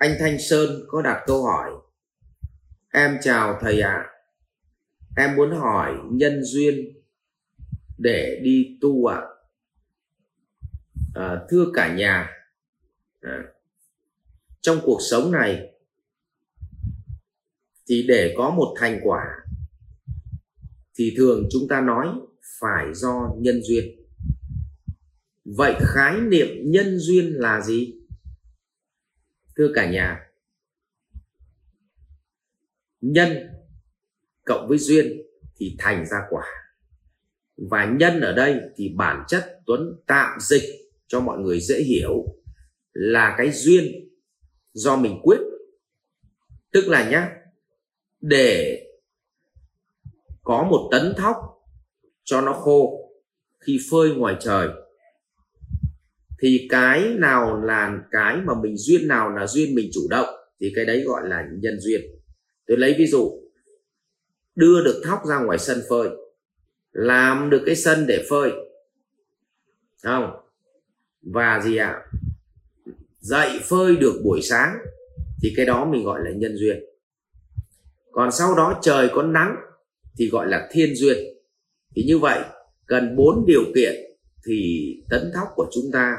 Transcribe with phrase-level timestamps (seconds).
[0.00, 1.70] anh Thanh Sơn có đặt câu hỏi
[2.92, 4.10] em chào thầy ạ à.
[5.16, 6.74] em muốn hỏi nhân duyên
[7.98, 9.20] để đi tu ạ
[11.14, 11.24] à.
[11.24, 12.30] à, thưa cả nhà
[13.20, 13.44] à,
[14.60, 15.72] trong cuộc sống này
[17.88, 19.24] thì để có một thành quả
[20.94, 22.06] thì thường chúng ta nói
[22.60, 23.84] phải do nhân duyên
[25.44, 27.99] vậy khái niệm nhân duyên là gì
[29.60, 30.26] thưa cả nhà,
[33.00, 33.38] nhân
[34.44, 35.22] cộng với duyên
[35.56, 36.46] thì thành ra quả.
[37.56, 40.62] Và nhân ở đây thì bản chất tuấn tạm dịch
[41.06, 42.24] cho mọi người dễ hiểu
[42.92, 44.08] là cái duyên
[44.72, 45.38] do mình quyết.
[46.72, 47.30] Tức là nhá,
[48.20, 48.82] để
[50.42, 51.36] có một tấn thóc
[52.24, 53.10] cho nó khô
[53.58, 54.68] khi phơi ngoài trời
[56.42, 60.28] thì cái nào là cái mà mình duyên nào là duyên mình chủ động,
[60.60, 62.00] thì cái đấy gọi là nhân duyên.
[62.66, 63.30] Tôi lấy ví dụ,
[64.54, 66.08] đưa được thóc ra ngoài sân phơi,
[66.92, 68.50] làm được cái sân để phơi
[70.02, 70.30] không?
[71.22, 71.86] Và gì ạ?
[71.86, 72.06] À?
[73.20, 74.78] dậy phơi được buổi sáng,
[75.42, 76.84] thì cái đó mình gọi là nhân duyên.
[78.12, 79.56] Còn sau đó trời có nắng,
[80.18, 81.16] thì gọi là thiên duyên.
[81.96, 82.40] Thì như vậy,
[82.86, 83.94] cần bốn điều kiện
[84.46, 86.16] thì tấn thóc của chúng ta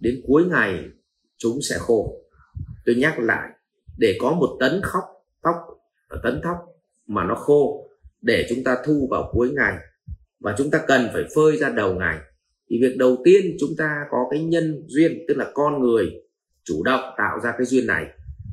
[0.00, 0.84] đến cuối ngày
[1.36, 2.14] chúng sẽ khô.
[2.86, 3.48] Tôi nhắc lại,
[3.98, 5.04] để có một tấn khóc,
[5.42, 5.54] tóc
[6.08, 6.56] à, tấn thóc
[7.06, 7.88] mà nó khô
[8.22, 9.76] để chúng ta thu vào cuối ngày
[10.40, 12.18] và chúng ta cần phải phơi ra đầu ngày,
[12.70, 16.06] thì việc đầu tiên chúng ta có cái nhân duyên, tức là con người
[16.64, 18.06] chủ động tạo ra cái duyên này.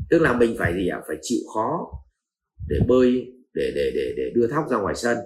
[0.10, 1.02] Tức là mình phải gì ạ?
[1.08, 1.92] Phải chịu khó
[2.70, 5.18] để bơi, để để để để đưa thóc ra ngoài sân.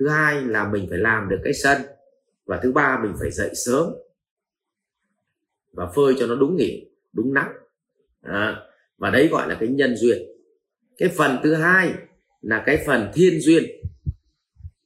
[0.00, 1.82] Thứ hai là mình phải làm được cái sân
[2.46, 3.86] và thứ ba mình phải dậy sớm
[5.74, 7.52] và phơi cho nó đúng nghỉ đúng nắng.
[8.22, 8.56] À,
[8.98, 10.18] và đấy gọi là cái nhân duyên.
[10.98, 11.92] Cái phần thứ hai
[12.40, 13.64] là cái phần thiên duyên.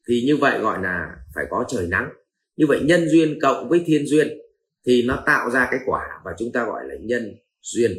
[0.09, 2.11] Thì như vậy gọi là phải có trời nắng.
[2.57, 4.29] Như vậy nhân duyên cộng với thiên duyên
[4.87, 7.93] thì nó tạo ra cái quả và chúng ta gọi là nhân duyên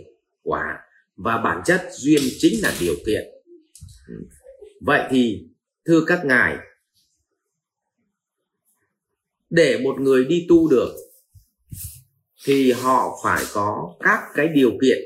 [0.44, 0.80] quả.
[1.16, 3.24] Và bản chất duyên chính là điều kiện.
[4.82, 5.48] Vậy thì
[5.86, 6.58] thưa các ngài
[9.50, 10.96] để một người đi tu được
[12.46, 14.98] thì họ phải có các cái điều kiện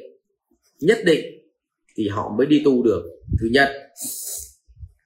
[0.79, 1.25] nhất định
[1.95, 3.03] thì họ mới đi tu được.
[3.39, 3.69] Thứ nhất,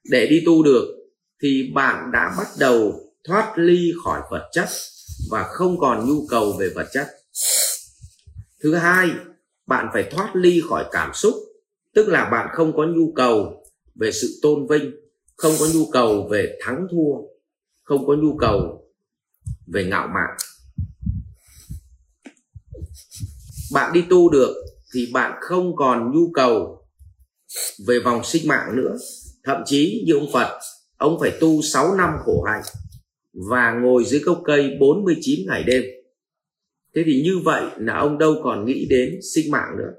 [0.04, 0.98] để đi tu được
[1.42, 2.94] thì bạn đã bắt đầu
[3.24, 4.70] thoát ly khỏi vật chất
[5.32, 7.08] và không còn nhu cầu về vật chất.
[8.64, 9.10] Thứ hai,
[9.68, 11.34] bạn phải thoát ly khỏi cảm xúc,
[11.94, 13.64] tức là bạn không có nhu cầu
[13.96, 14.92] về sự tôn vinh,
[15.36, 17.14] không có nhu cầu về thắng thua,
[17.84, 18.84] không có nhu cầu
[19.68, 20.38] về ngạo mạn.
[23.78, 24.56] Bạn đi tu được
[24.94, 26.86] thì bạn không còn nhu cầu
[27.88, 28.98] về vòng sinh mạng nữa.
[29.44, 30.60] Thậm chí như ông Phật,
[30.98, 32.62] ông phải tu 6 năm khổ hạnh
[33.34, 35.84] và ngồi dưới gốc cây 49 ngày đêm.
[36.96, 39.92] Thế thì như vậy là ông đâu còn nghĩ đến sinh mạng nữa.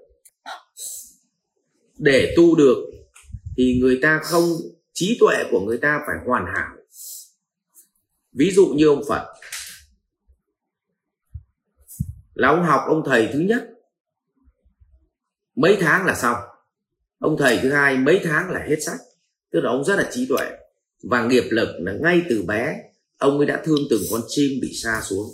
[1.98, 2.76] Để tu được
[3.56, 4.44] thì người ta không,
[4.92, 6.76] trí tuệ của người ta phải hoàn hảo.
[8.32, 9.26] Ví dụ như ông phật
[12.38, 13.68] là ông học ông thầy thứ nhất.
[15.56, 16.36] Mấy tháng là xong.
[17.18, 18.98] Ông thầy thứ hai mấy tháng là hết sách.
[19.52, 20.46] Tức là ông rất là trí tuệ.
[21.02, 22.76] Và nghiệp lực là ngay từ bé,
[23.18, 25.26] ông ấy đã thương từng con chim bị xa xuống.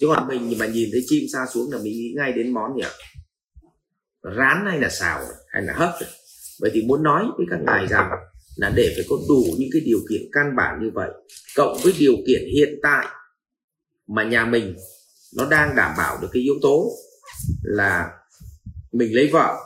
[0.00, 2.76] Chứ còn mình mà nhìn thấy chim xa xuống là mình nghĩ ngay đến món
[2.76, 2.90] gì ạ?
[4.22, 5.90] Rán hay là xào hay là hấp
[6.60, 8.10] vậy thì muốn nói với các ngài rằng
[8.56, 11.10] là để phải có đủ những cái điều kiện căn bản như vậy,
[11.56, 13.06] cộng với điều kiện hiện tại
[14.06, 14.76] mà nhà mình
[15.36, 16.92] nó đang đảm bảo được cái yếu tố
[17.62, 18.10] là
[18.92, 19.56] mình lấy vợ,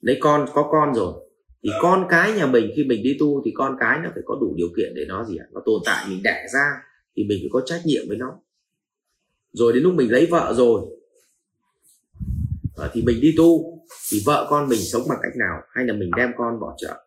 [0.00, 1.14] lấy con, có con rồi.
[1.62, 4.38] Thì con cái nhà mình khi mình đi tu thì con cái nó phải có
[4.40, 5.46] đủ điều kiện để nó gì ạ?
[5.52, 6.70] Nó tồn tại, mình đẻ ra
[7.16, 8.38] thì mình phải có trách nhiệm với nó.
[9.52, 10.82] Rồi đến lúc mình lấy vợ rồi
[12.76, 13.78] ờ, thì mình đi tu,
[14.10, 15.60] thì vợ con mình sống bằng cách nào?
[15.74, 17.04] Hay là mình đem con bỏ chợ?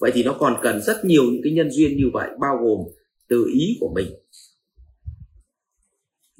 [0.00, 2.78] Vậy thì nó còn cần rất nhiều những cái nhân duyên như vậy, bao gồm
[3.28, 4.06] từ ý của mình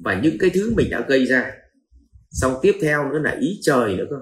[0.03, 1.51] và những cái thứ mình đã gây ra.
[2.31, 4.15] Xong tiếp theo nữa là ý trời nữa cơ.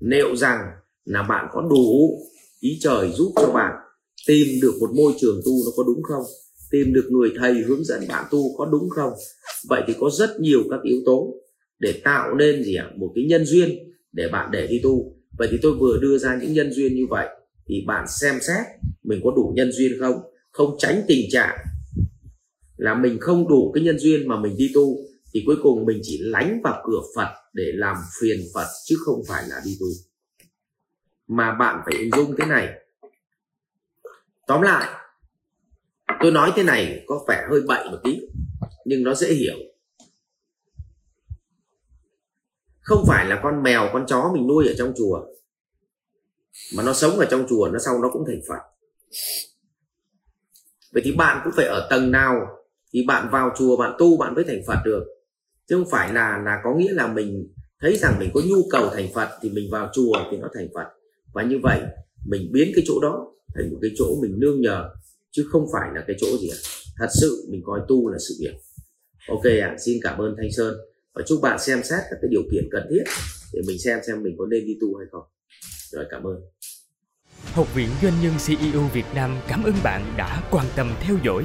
[0.00, 0.58] Liệu rằng
[1.04, 2.18] là bạn có đủ
[2.60, 3.72] ý trời giúp cho bạn
[4.26, 6.22] tìm được một môi trường tu nó có đúng không?
[6.70, 9.12] Tìm được người thầy hướng dẫn bạn tu có đúng không?
[9.68, 11.34] Vậy thì có rất nhiều các yếu tố
[11.78, 12.90] để tạo nên gì ạ?
[12.96, 13.68] Một cái nhân duyên
[14.12, 15.16] để bạn để đi tu.
[15.38, 17.28] Vậy thì tôi vừa đưa ra những nhân duyên như vậy
[17.68, 18.66] thì bạn xem xét
[19.04, 20.14] mình có đủ nhân duyên không?
[20.50, 21.56] Không tránh tình trạng
[22.76, 24.96] là mình không đủ cái nhân duyên mà mình đi tu
[25.36, 29.22] thì cuối cùng mình chỉ lánh vào cửa Phật để làm phiền Phật, chứ không
[29.28, 29.86] phải là đi tu.
[31.26, 32.68] Mà bạn phải hình dung thế này.
[34.46, 34.94] Tóm lại,
[36.22, 38.20] tôi nói thế này có vẻ hơi bậy một tí,
[38.84, 39.56] nhưng nó dễ hiểu.
[42.80, 45.20] Không phải là con mèo, con chó mình nuôi ở trong chùa,
[46.76, 48.60] mà nó sống ở trong chùa, nó sau nó cũng thành phật.
[50.92, 52.34] Vậy thì bạn cũng phải ở tầng nào
[52.92, 55.15] thì bạn vào chùa, bạn tu, bạn mới thành phật được
[55.68, 58.90] chứ không phải là là có nghĩa là mình thấy rằng mình có nhu cầu
[58.94, 60.86] thành phật thì mình vào chùa thì nó thành phật.
[61.32, 61.80] Và như vậy
[62.26, 64.90] mình biến cái chỗ đó thành một cái chỗ mình nương nhờ
[65.30, 66.56] chứ không phải là cái chỗ gì cả
[66.96, 68.54] thật sự mình coi tu là sự việc.
[69.28, 70.74] Ok ạ à, xin cảm ơn thanh sơn.
[71.14, 73.04] Và chúc bạn xem xét các cái điều kiện cần thiết
[73.52, 75.22] để mình xem xem mình có nên đi tu hay không.
[75.90, 76.36] Rồi cảm ơn.
[77.52, 81.44] Học viện Doanh nhân CEO Việt Nam cảm ơn bạn đã quan tâm theo dõi.